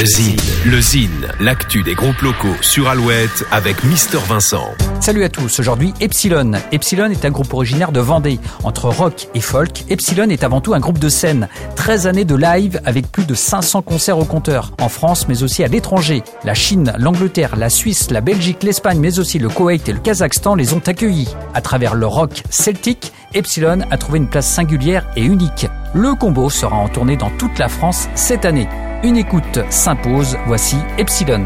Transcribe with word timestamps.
Le 0.00 0.06
Zine, 0.06 0.36
le 0.64 0.80
Zine, 0.80 1.28
l'actu 1.38 1.82
des 1.82 1.94
groupes 1.94 2.22
locaux 2.22 2.56
sur 2.62 2.88
Alouette 2.88 3.44
avec 3.50 3.84
Mister 3.84 4.18
Vincent. 4.26 4.70
Salut 5.00 5.22
à 5.22 5.28
tous, 5.28 5.60
aujourd'hui 5.60 5.92
Epsilon. 6.00 6.52
Epsilon 6.72 7.10
est 7.10 7.26
un 7.26 7.30
groupe 7.30 7.52
originaire 7.52 7.92
de 7.92 8.00
Vendée. 8.00 8.40
Entre 8.64 8.88
rock 8.88 9.28
et 9.34 9.40
folk, 9.40 9.84
Epsilon 9.90 10.30
est 10.30 10.44
avant 10.44 10.62
tout 10.62 10.72
un 10.72 10.80
groupe 10.80 10.98
de 10.98 11.10
scène. 11.10 11.46
13 11.76 12.06
années 12.06 12.24
de 12.24 12.34
live 12.34 12.80
avec 12.86 13.12
plus 13.12 13.26
de 13.26 13.34
500 13.34 13.82
concerts 13.82 14.18
au 14.18 14.24
compteur, 14.24 14.72
en 14.80 14.88
France 14.88 15.28
mais 15.28 15.42
aussi 15.42 15.62
à 15.62 15.68
l'étranger. 15.68 16.22
La 16.42 16.54
Chine, 16.54 16.94
l'Angleterre, 16.96 17.56
la 17.56 17.68
Suisse, 17.68 18.10
la 18.10 18.22
Belgique, 18.22 18.62
l'Espagne 18.62 18.98
mais 18.98 19.18
aussi 19.18 19.38
le 19.38 19.50
Koweït 19.50 19.90
et 19.90 19.92
le 19.92 20.00
Kazakhstan 20.00 20.54
les 20.54 20.72
ont 20.72 20.82
accueillis. 20.86 21.28
À 21.52 21.60
travers 21.60 21.94
le 21.94 22.06
rock 22.06 22.42
celtique, 22.48 23.12
Epsilon 23.34 23.80
a 23.90 23.98
trouvé 23.98 24.18
une 24.18 24.28
place 24.28 24.48
singulière 24.48 25.06
et 25.16 25.22
unique. 25.22 25.66
Le 25.92 26.14
combo 26.14 26.48
sera 26.48 26.76
en 26.76 26.88
tournée 26.88 27.18
dans 27.18 27.30
toute 27.36 27.58
la 27.58 27.68
France 27.68 28.08
cette 28.14 28.46
année. 28.46 28.68
Une 29.04 29.16
écoute 29.16 29.58
s'impose, 29.68 30.38
voici 30.46 30.76
Epsilon. 30.96 31.44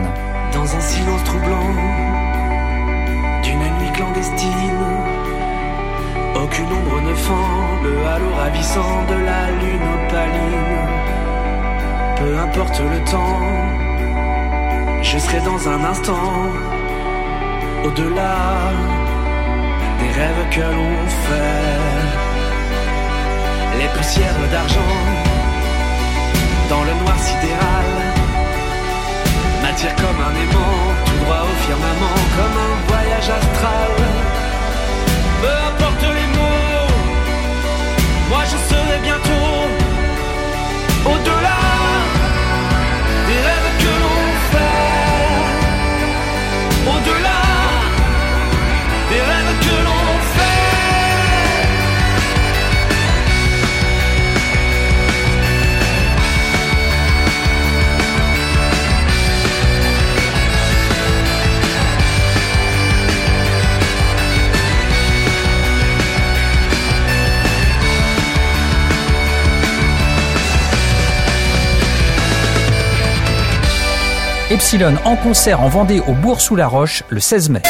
Dans 0.52 0.76
un 0.76 0.80
silence 0.80 1.24
troublant 1.24 1.72
d'une 3.42 3.58
nuit 3.78 3.92
clandestine, 3.94 4.52
aucune 6.34 6.66
ombre 6.66 7.00
ne 7.00 7.14
fend 7.14 7.80
le 7.82 8.06
halo 8.06 8.30
ravissant 8.36 9.04
de 9.08 9.14
la 9.24 9.50
lune 9.52 9.88
opaline. 9.94 10.60
Peu 12.16 12.38
importe 12.38 12.78
le 12.78 13.00
temps, 13.10 13.40
je 15.00 15.16
serai 15.16 15.40
dans 15.40 15.66
un 15.66 15.82
instant 15.82 16.52
au-delà 17.84 18.70
des 19.98 20.10
rêves 20.20 20.48
que 20.50 20.60
l'on 20.60 21.08
fait. 21.24 21.96
Les 23.78 23.88
poussières 23.96 24.48
d'argent 24.52 24.85
Epsilon 74.48 74.94
en 75.04 75.16
concert 75.16 75.60
en 75.60 75.68
Vendée 75.68 76.00
au 76.06 76.12
Bourg-sous-la-Roche 76.12 77.02
le 77.08 77.18
16 77.18 77.50
mai. 77.50 77.62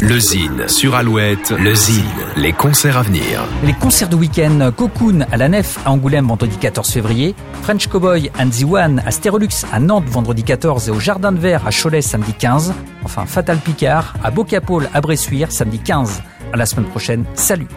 Le 0.00 0.18
Zine 0.18 0.66
sur 0.68 0.94
Alouette, 0.94 1.50
le 1.50 1.74
Zine, 1.74 2.02
les 2.36 2.54
concerts 2.54 2.96
à 2.96 3.02
venir. 3.02 3.44
Les 3.62 3.74
concerts 3.74 4.08
de 4.08 4.16
week-end 4.16 4.72
Cocoon 4.74 5.26
à 5.30 5.36
la 5.36 5.50
Nef 5.50 5.78
à 5.84 5.90
Angoulême 5.90 6.26
vendredi 6.26 6.56
14 6.56 6.90
février, 6.90 7.34
French 7.60 7.88
Cowboy 7.88 8.30
and 8.40 8.48
the 8.48 8.64
One 8.64 9.02
à 9.04 9.10
Stérolux 9.10 9.66
à 9.70 9.80
Nantes 9.80 10.06
vendredi 10.08 10.44
14 10.44 10.88
et 10.88 10.92
au 10.92 10.98
Jardin 10.98 11.30
de 11.30 11.38
Verre 11.38 11.66
à 11.66 11.70
Cholet 11.70 12.00
samedi 12.00 12.32
15, 12.32 12.72
enfin 13.04 13.26
Fatal 13.26 13.58
Picard 13.58 14.14
à 14.24 14.30
Bocapole 14.30 14.88
à 14.94 15.02
Bressuire 15.02 15.52
samedi 15.52 15.78
15. 15.78 16.22
À 16.54 16.56
la 16.56 16.64
semaine 16.64 16.86
prochaine, 16.86 17.24
salut 17.34 17.68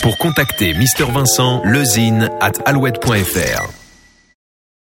Pour 0.00 0.16
contacter 0.16 0.72
Mister 0.72 1.04
Vincent, 1.12 1.60
lezine 1.66 2.30
at 2.40 2.52
alouette.fr. 2.64 3.83